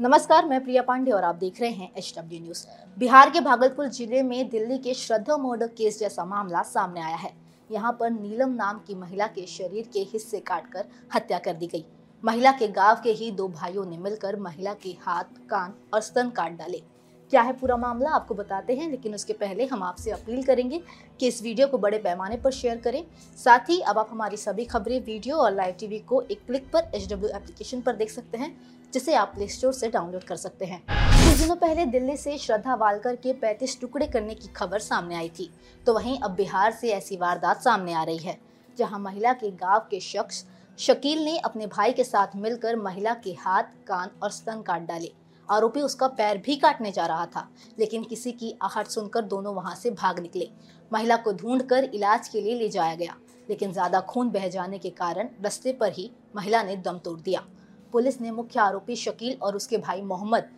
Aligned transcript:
नमस्कार, 0.00 0.46
मैं 0.46 0.62
प्रिया 0.64 0.82
पांडे 0.82 1.10
और 1.10 1.24
आप 1.24 1.34
देख 1.36 1.60
रहे 1.60 1.70
हैं 1.70 1.90
एच 1.98 2.12
डब्ल्यू 2.18 2.38
न्यूज़ 2.40 2.64
बिहार 2.96 3.30
के 3.30 3.40
भागलपुर 3.40 3.88
ज़िले 3.88 4.22
में 4.22 4.48
दिल्ली 4.50 4.78
के 4.78 4.94
श्रद्धा 4.94 5.36
मर्डर 5.36 5.66
केस 5.78 5.98
जैसा 6.00 6.24
मामला 6.24 6.62
सामने 6.62 7.00
आया 7.00 7.16
है। 7.16 7.32
यहाँ 7.70 7.92
पर 8.00 8.10
नीलम 8.10 8.54
नाम 8.54 8.78
की 8.86 8.94
महिला 8.94 9.26
के 9.26 9.44
शरीर 9.46 9.88
के 9.92 10.00
हिस्से 10.12 10.40
काटकर 10.40 10.84
हत्या 11.14 11.38
कर 11.38 11.54
दी 11.54 11.66
गई। 11.66 11.84
महिला 12.22 12.52
के 12.52 12.68
गाँव 12.70 13.00
के 13.04 13.12
ही 13.12 13.30
दो 13.32 13.48
भाइयों 13.50 13.84
ने 13.86 13.98
मिलकर 13.98 14.38
महिला 14.40 14.74
के 14.74 14.96
हाथ, 15.02 15.24
कान 15.50 15.74
और 15.94 16.00
स्तन 16.00 16.30
काट 16.30 16.56
डाले। 16.58 16.82
क्या 17.30 17.42
है 17.42 17.52
पूरा 17.52 17.76
मामला 17.76 18.10
आपको 18.10 18.34
बताते 18.34 18.74
हैं, 18.74 18.88
लेकिन 18.90 19.14
उसके 19.14 19.32
पहले 19.32 19.66
हम 19.66 19.82
आपसे 19.82 20.10
अपील 20.10 20.42
करेंगे 20.42 20.80
कि 21.20 21.26
इस 21.28 21.42
वीडियो 21.42 21.66
को 21.66 21.78
बड़े 21.78 21.98
पैमाने 21.98 22.36
पर 22.36 22.50
शेयर 22.52 22.78
करें। 22.78 23.04
साथ 23.38 23.70
ही 23.70 23.80
अब 23.80 23.98
आप 23.98 24.08
हमारी 24.10 24.36
सभी 24.36 24.64
खबरें 24.64 24.98
वीडियो 25.00 25.36
और 25.36 25.54
लाइव 25.54 25.74
टीवी 25.80 25.98
को 26.00 26.20
एक 26.22 26.44
क्लिक 26.46 26.70
पर 26.72 26.90
एच 26.94 27.12
एप्लीकेशन 27.12 27.80
पर 27.80 27.96
देख 27.96 28.10
सकते 28.10 28.38
हैं, 28.38 28.56
जिसे 28.92 29.14
आप 29.14 29.32
प्ले 29.34 29.48
स्टोर 29.48 29.72
से 29.72 29.88
डाउनलोड 29.88 30.24
कर 30.24 30.36
सकते 30.36 30.64
हैं। 30.64 30.80
कुछ 30.88 31.38
दिनों 31.38 31.56
पहले 31.56 31.84
दिल्ली 31.88 32.16
से 32.16 32.36
श्रद्धा 32.38 32.74
वालकर 32.74 33.16
के 33.16 33.32
35 33.34 33.80
टुकड़े 33.80 34.06
करने 34.08 34.34
की 34.34 34.48
खबर 34.48 34.78
सामने 34.80 35.14
आई 35.14 35.28
थी 35.38 35.50
तो 35.86 35.94
वहीं 35.94 36.18
अब 36.20 36.34
बिहार 36.34 36.72
से 36.72 36.90
ऐसी 36.92 37.16
वारदात 37.16 37.62
सामने 37.62 37.92
आ 37.92 38.02
रही 38.02 38.18
है, 38.18 38.38
जहाँ 38.76 38.98
महिला 38.98 39.32
के 39.34 39.50
गाँव 39.52 39.86
के 39.90 40.00
शख्स 40.00 40.44
शकील 40.78 41.24
ने 41.24 41.36
अपने 41.38 41.66
भाई 41.68 41.92
के 41.92 42.04
साथ 42.04 42.36
मिलकर 42.36 42.76
महिला 42.78 43.14
के 43.14 43.36
हाथ, 43.38 43.62
कान 43.86 44.10
और 44.22 44.30
स्तन 44.30 44.62
काट 44.62 44.86
डाले। 44.86 45.12
आरोपी 45.50 45.80
उसका 45.80 46.06
पैर 46.08 46.38
भी 46.38 46.56
काटने 46.56 46.92
जा 46.92 47.06
रहा 47.06 47.26
था, 47.26 47.48
लेकिन 47.78 48.04
किसी 48.04 48.32
की 48.32 48.54
आहट 48.62 48.86
सुनकर 48.88 49.22
दोनों 49.24 49.54
वहाँ 49.54 49.74
से 49.74 49.90
भाग 49.92 50.18
निकले। 50.18 50.48
महिला 50.90 51.16
को 51.16 51.32
ढूंढकर 51.32 51.84
इलाज 51.84 52.28
के 52.28 52.40
लिए 52.40 52.54
ले 52.54 52.68
जाया 52.68 52.94
गया, 52.94 53.16
लेकिन 53.48 53.72
ज़्यादा 53.72 54.00
खून 54.02 54.30
बह 54.30 54.48
जाने 54.48 54.78
के 54.78 54.90
कारण 54.92 55.28
रस्ते 55.44 55.72
पर 55.72 55.92
ही 55.92 56.10
महिला 56.36 56.62
ने 56.62 56.76
दम 56.78 56.98
तोड़ 56.98 57.18
दिया। 57.20 57.44
पुलिस 57.92 58.20
ने 58.20 58.30
मुख्य 58.30 58.60
आरोपी 58.60 58.96
शकील 58.96 59.36
और 59.42 59.56
उसके 59.56 59.78
भाई 59.78 60.02
मोहम्मद 60.02 60.50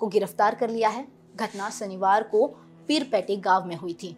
को 0.00 0.06
गिरफ़्तार 0.08 0.54
कर 0.54 0.70
लिया 0.70 0.88
है। 0.88 1.06
घटना 1.36 1.68
शनिवार 1.70 2.22
को 2.24 2.46
पीरपेटे 2.88 3.36
गाँव 3.38 3.66
में 3.66 3.76
हुई 3.76 3.92
थी। 3.94 4.16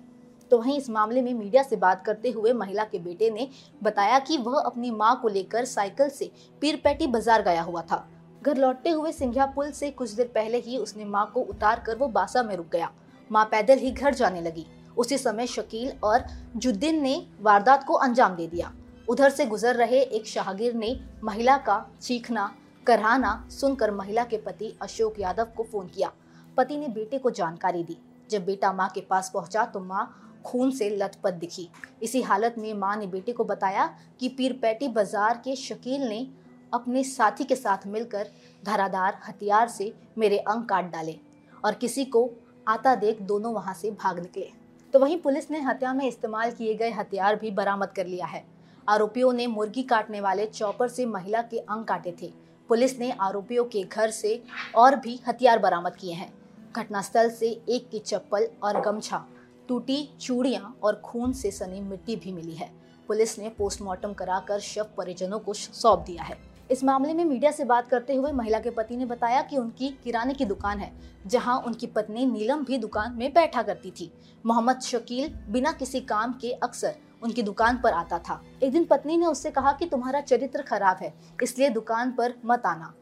तो 0.51 0.59
वहीं 0.59 0.77
इस 0.79 0.89
मामले 0.91 1.23
में 1.23 1.33
मीडिया 1.35 1.63
से 1.63 1.77
बात 1.79 2.05
करते 2.07 2.31
हुए 2.31 2.53
महिला 2.53 2.85
के 2.85 2.99
बेटे 2.99 3.31
ने 3.31 3.49
बताया 3.83 4.19
कि 4.21 4.37
वह 4.39 4.59
अपनी 4.59 4.91
माँ 4.93 5.19
को 5.23 5.29
लेकर 5.29 5.65
साइकिल 5.67 6.09
से 6.11 6.31
पीरपेटी 6.63 7.07
बाज़ार 7.09 7.43
गया 7.43 7.63
हुआ 7.63 7.83
था। 7.83 8.07
घर 8.43 8.57
लौटते 8.57 8.91
हुए 8.91 9.11
सिंघिया 9.13 9.47
पुल 9.47 9.71
से 9.71 9.91
कुछ 9.91 10.11
देर 10.11 10.31
पहले 10.35 10.59
ही 10.59 10.77
उसने 10.79 11.05
माँ 11.05 11.31
को 11.35 11.41
उतार 11.43 11.83
कर 11.87 11.97
वो 11.97 12.07
बासा 12.09 12.43
में 12.43 12.55
रुक 12.57 12.69
गया। 12.73 12.91
माँ 13.31 13.45
पैदल 13.45 13.79
ही 13.79 13.91
घर 13.91 14.15
जाने 14.15 14.41
लगी। 14.41 14.67
उसी 14.97 15.19
समय 15.19 15.47
शकील 15.47 15.93
और 16.05 16.25
जुद्दीन 16.57 17.03
ने 17.03 17.15
वारदात 17.41 17.85
को 17.85 17.95
अंजाम 17.97 18.37
दे 18.37 18.47
दिया। 18.47 18.73
उधर 19.09 19.31
से 19.31 19.47
गुजर 19.47 19.77
रहे 19.77 20.01
एक 20.01 20.27
शाहगिर 20.27 20.75
ने 20.75 20.99
महिला 21.25 21.57
का 21.59 21.85
चीखना 22.03 22.51
कराहना 22.87 23.33
सुनकर 23.51 23.91
महिला 23.91 24.25
के 24.25 24.37
पति 24.39 24.75
अशोक 24.83 25.21
यादव 25.21 25.49
को 25.57 25.63
फ़ोन 25.63 25.89
किया। 25.89 26.11
पति 26.57 26.77
ने 26.77 26.89
बेटे 26.89 27.19
को 27.19 27.31
जानकारी 27.31 27.83
दी। 27.85 27.97
जब 28.31 28.45
बेटा 28.45 28.73
माँ 28.73 28.89
के 28.89 29.01
पास 29.01 29.31
पहुँचा 29.35 29.65
तो 29.65 29.81
माँ 29.81 30.11
खून 30.45 30.71
से 30.71 30.89
लथपथ 30.91 31.33
दिखी। 31.35 31.69
इसी 32.03 32.23
हालत 32.23 32.55
में 32.59 32.73
माँ 32.75 32.97
ने 32.97 33.07
बेटे 33.07 33.33
को 33.33 33.45
बताया 33.45 33.87
कि 34.21 34.29
पीरपैटी 34.29 34.89
बाज़ार 34.89 35.41
के 35.45 35.57
शकील 35.59 36.09
ने 36.09 36.27
अपने 36.73 37.03
साथी 37.05 37.45
के 37.45 37.57
साथ 37.57 37.87
मिलकर 37.87 38.29
धारादार 38.63 39.21
हथियार 39.29 39.69
से 39.69 39.93
मेरे 40.19 40.39
अंग 40.39 40.65
काट 40.65 40.91
डाले 40.93 41.19
और 41.65 41.75
किसी 41.75 42.05
को 42.05 42.29
आता 42.67 42.95
देख 42.95 43.23
दोनों 43.23 43.53
वहाँ 43.55 43.75
से 43.75 43.91
भाग 43.93 44.19
निकले। 44.19 44.49
तो 44.95 44.99
वहीं 44.99 45.21
पुलिस 45.21 45.51
ने 45.51 45.61
हत्या 45.61 45.93
में 45.95 46.07
इस्तेमाल 46.09 46.51
किए 46.51 46.75
गए 46.75 46.91
हथियार 46.91 47.37
भी 47.37 47.51
बरामद 47.51 47.89
कर 47.89 48.07
लिया 48.07 48.27
है। 48.27 48.45
आरोपियों 48.89 49.33
ने 49.33 49.47
मुर्गी 49.47 49.83
काटने 49.83 50.21
वाले 50.21 50.47
चौपर 50.47 50.89
से 50.89 51.07
महिला 51.07 51.43
के 51.43 51.59
अंग 51.59 51.85
काटे 51.85 52.15
थे। 52.23 52.33
पुलिस 52.71 52.99
ने 53.01 53.11
आरोपियों 53.11 53.65
के 53.65 53.83
घर 53.83 54.11
से 54.11 54.43
और 54.77 54.97
भी 54.97 55.21
हथियार 55.29 55.59
बरामद 55.59 55.97
किए 55.97 56.13
हैं। 56.13 56.33
घटनास्थल 56.73 57.31
से 57.31 57.49
एक 57.69 57.89
की 57.91 57.99
चप्पल 57.99 58.49
और 58.63 58.81
गमछा, 58.81 59.25
टूटी 59.69 60.03
चूड़ियाँ 60.21 60.77
और 60.83 61.01
खून 61.05 61.33
से 61.33 61.51
सनी 61.51 61.81
मिट्टी 61.81 62.17
भी 62.17 62.33
मिली 62.33 62.55
है। 62.55 62.71
पुलिस 63.09 63.39
ने 63.39 63.49
पोस्टमार्टम 63.49 64.13
कराकर 64.13 64.61
शव 64.61 64.87
परिजनों 64.97 65.39
को 65.39 65.53
सौंप 65.55 66.05
दिया 66.07 66.23
है। 66.23 66.50
इस 66.71 66.83
मामले 66.85 67.13
में 67.15 67.25
मीडिया 67.25 67.51
से 67.51 67.65
बात 67.65 67.89
करते 67.89 68.15
हुए 68.15 68.31
महिला 68.33 68.59
के 68.59 68.71
पति 68.71 68.97
ने 68.97 69.07
बताया 69.07 69.41
कि 69.43 69.57
उनकी 69.57 69.89
किराने 70.05 70.35
की 70.35 70.45
दुकान 70.45 70.79
है, 70.79 70.93
जहाँ 71.27 71.59
उनकी 71.59 71.87
पत्नी 71.87 72.27
नीलम 72.27 72.65
भी 72.65 72.77
दुकान 72.79 73.15
में 73.15 73.33
बैठा 73.33 73.63
करती 73.63 73.91
थी। 73.91 74.11
मोहम्मद 74.45 74.81
शकील 74.81 75.35
बिना 75.49 75.73
किसी 75.73 76.01
काम 76.03 76.33
के 76.33 76.53
अक्सर 76.53 76.95
उनकी 77.23 77.43
दुकान 77.43 77.79
पर 77.79 77.93
आता 77.93 78.19
था। 78.19 78.41
एक 78.63 78.73
दिन 78.73 78.85
पत्नी 78.85 79.17
ने 79.17 79.27
उससे 79.27 79.51
कहा 79.51 79.73
कि 79.73 79.87
तुम्हारा 79.87 80.21
चरित्र 80.21 80.63
खराब 80.63 80.99
है, 81.03 81.13
इसलिए 81.43 81.69
दुकान 81.71 82.13
पर 82.13 82.35
मत 82.45 82.67
आना। 82.67 82.93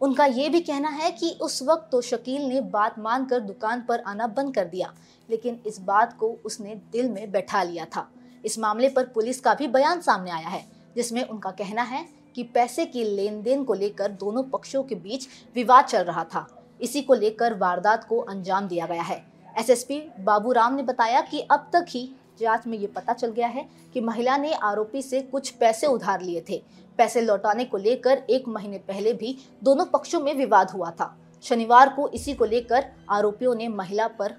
उनका 0.00 0.24
ये 0.26 0.48
भी 0.48 0.60
कहना 0.60 0.88
है 0.90 1.10
कि 1.10 1.30
उस 1.42 1.62
वक्त 1.62 1.88
तो 1.92 2.00
शकील 2.00 2.42
ने 2.42 2.60
बात 2.60 2.98
मानकर 2.98 3.40
दुकान 3.40 3.84
पर 3.88 4.00
आना 4.00 4.26
बंद 4.28 4.54
कर 4.54 4.64
दिया, 4.64 4.92
लेकिन 5.28 5.60
इस 5.66 5.80
बात 5.80 6.16
को 6.18 6.36
उसने 6.44 6.74
दिल 6.92 7.10
में 7.10 7.30
बैठा 7.32 7.62
लिया 7.62 7.84
था। 7.86 8.08
इस 8.44 8.58
मामले 8.58 8.88
पर 8.88 9.04
पुलिस 9.04 9.40
का 9.40 9.54
भी 9.54 9.68
बयान 9.68 10.00
सामने 10.00 10.30
आया 10.30 10.48
है, 10.48 10.64
जिसमें 10.96 11.22
उनका 11.24 11.50
कहना 11.52 11.82
है 11.82 12.04
कि 12.34 12.42
पैसे 12.42 12.86
की 12.86 13.04
लेन 13.04 13.42
देन 13.42 13.64
को 13.64 13.74
लेकर 13.74 14.08
दोनों 14.08 14.42
पक्षों 14.42 14.82
के 14.82 14.94
बीच 14.94 15.28
विवाद 15.54 15.84
चल 15.84 16.04
रहा 16.04 16.24
था। 16.24 16.46
इसी 16.80 17.02
को 17.02 17.14
लेकर 17.14 17.54
वारदात 17.54 18.04
को 18.04 18.18
अंजाम 18.18 18.68
दिया 18.68 18.86
गया 18.86 19.02
है। 19.02 19.24
एसएसपी 19.58 20.00
बाबूराम 20.20 20.74
ने 20.74 20.82
बताया 20.82 21.20
कि 21.20 21.40
अब 21.40 21.70
तक 21.72 21.86
ही 21.88 22.16
जाँच 22.40 22.66
में 22.66 22.78
ये 22.78 22.86
पता 22.86 23.12
चल 23.12 23.30
गया 23.30 23.46
है 23.46 23.68
कि 23.94 24.00
महिला 24.00 24.36
ने 24.36 24.52
आरोपी 24.52 25.02
से 25.02 25.20
कुछ 25.22 25.50
पैसे 25.50 25.86
उधार 25.86 26.20
लिए 26.20 26.44
थे। 26.50 26.62
पैसे 26.98 27.20
लौटाने 27.20 27.64
को 27.64 27.76
लेकर 27.76 28.22
एक 28.30 28.48
महीने 28.48 28.78
पहले 28.78 29.12
भी 29.12 29.38
दोनों 29.64 29.84
पक्षों 29.84 30.20
में 30.20 30.34
विवाद 30.34 30.70
हुआ 30.70 30.90
था। 30.90 31.16
शनिवार 31.42 31.88
को 31.88 32.08
इसी 32.08 32.34
को 32.34 32.44
लेकर 32.44 32.86
आरोपियों 33.10 33.54
ने 33.54 33.68
महिला 33.68 34.08
पर 34.08 34.34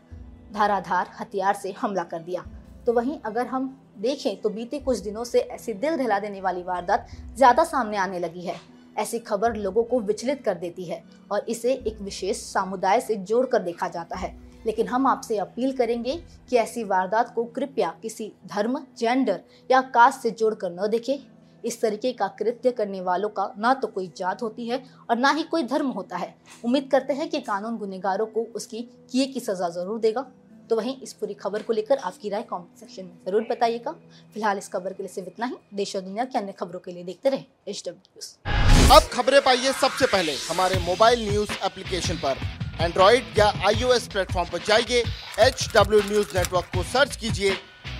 धाराधार 0.53 1.07
हथियार 1.19 1.53
से 1.53 1.71
हमला 1.71 2.03
कर 2.03 2.19
दिया। 2.19 2.45
तो 2.85 2.93
वहीं 2.93 3.17
अगर 3.25 3.47
हम 3.47 3.67
देखें 3.97 4.41
तो 4.41 4.49
बीते 4.49 4.79
कुछ 4.79 4.99
दिनों 4.99 5.23
से 5.23 5.39
ऐसी 5.39 5.73
दिल 5.73 5.95
दहला 5.97 6.19
देने 6.19 6.41
वाली 6.41 6.63
वारदात 6.63 7.07
ज़्यादा 7.35 7.63
सामने 7.63 7.97
आने 7.97 8.19
लगी 8.19 8.41
है। 8.41 8.55
ऐसी 8.95 9.19
खबर 9.19 9.55
लोगों 9.55 9.83
को 9.83 9.99
विचलित 10.01 10.43
कर 10.45 10.55
देती 10.55 10.83
है 10.83 11.03
और 11.31 11.45
इसे 11.49 11.73
एक 11.73 12.01
विशेष 12.01 12.41
समुदाय 12.43 12.99
से 13.01 13.15
जोड़कर 13.17 13.61
देखा 13.61 13.87
जाता 13.87 14.17
है। 14.17 14.35
लेकिन 14.65 14.87
हम 14.87 15.07
आपसे 15.07 15.37
अपील 15.37 15.75
करेंगे 15.77 16.15
कि 16.49 16.57
ऐसी 16.57 16.83
वारदात 16.83 17.33
को 17.35 17.43
कृपया 17.45 17.93
किसी 18.01 18.31
धर्म 18.45 18.79
जेंडर 18.97 19.39
या 19.69 19.81
कास्ट 19.89 20.21
से 20.21 20.31
जोड़कर 20.31 20.71
न 20.73 20.89
देखें। 20.89 21.17
इस 21.63 21.81
तरीके 21.81 22.11
का 22.11 22.27
कृत्य 22.39 22.71
करने 22.71 23.01
वालों 23.01 23.29
का 23.29 23.51
ना 23.57 23.73
तो 23.73 23.87
कोई 23.87 24.11
जात 24.17 24.41
होती 24.41 24.67
है 24.67 24.81
और 25.09 25.17
ना 25.17 25.31
ही 25.31 25.43
कोई 25.43 25.63
धर्म 25.63 25.87
होता 25.89 26.17
है। 26.17 26.33
उम्मीद 26.65 26.89
करते 26.91 27.13
हैं 27.13 27.29
कि 27.29 27.39
कानून 27.41 27.77
गुनेगारों 27.77 28.25
को 28.27 28.45
उसकी 28.55 28.81
किए 29.11 29.25
की 29.25 29.39
सजा 29.39 29.69
ज़रूर 29.71 29.99
देगा। 29.99 30.25
तो 30.69 30.75
वहीं 30.75 30.95
इस 31.01 31.13
पूरी 31.13 31.33
खबर 31.33 31.61
को 31.61 31.73
लेकर 31.73 31.97
आपकी 31.99 32.29
राय 32.29 32.41
कमेंट 32.49 32.79
सेक्शन 32.79 33.05
में 33.05 33.17
ज़रूर 33.25 33.47
बताइएगा। 33.49 33.91
फ़िलहाल 34.33 34.57
इस 34.57 34.67
खबर 34.69 34.93
के 34.93 35.03
लिए 35.03 35.13
सिर्फ़ 35.13 35.29
इतना 35.29 35.45
ही। 35.45 35.55
देश 35.75 35.95
और 35.95 36.01
दुनिया 36.01 36.25
की 36.25 36.37
अन्य 36.37 36.51
खबरों 36.59 36.79
के 36.79 36.91
लिए 36.91 37.03
देखते 37.03 37.29
रहे 37.29 37.43
एच 37.67 37.83
डब्ल्यू 37.87 38.95
अब 38.95 39.09
खबरें 39.13 39.41
पाइए 39.41 39.71
सबसे 39.73 40.05
पहले। 40.07 40.35
हमारे 40.49 40.79
मोबाइल 40.79 41.29
न्यूज़ 41.29 41.51
एप्लीकेशन 41.65 42.15
पर। 42.23 42.37
एंड्रॉइड 42.81 43.37
या 43.37 43.47
आईओएस 43.67 44.07
प्लेटफॉर्म 44.07 44.49
पर 44.51 44.63
जाइए। 44.67 45.03
एच 45.39 45.67
डब्ल्यू 45.75 45.99
न्यूज़ 46.01 46.37
नेटवर्क 46.37 46.71
को 46.75 46.83
सर्च 46.85 47.15
कीजिए 47.15 47.53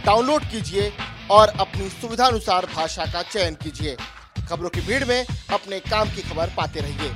डाउनलोड 0.05 0.43
कीजिए 0.51 0.91
और 1.31 1.49
अपनी 1.59 1.89
सुविधानुसार 1.91 2.65
भाषा 2.75 3.05
का 3.05 3.21
चयन 3.23 3.55
कीजिए। 3.63 3.95
खबरों 4.49 4.69
की 4.69 4.81
भीड़ 4.81 5.03
में 5.05 5.25
अपने 5.25 5.79
काम 5.81 6.09
की 6.15 6.21
खबर 6.21 6.53
पाते 6.57 6.79
रहिए। 6.79 7.11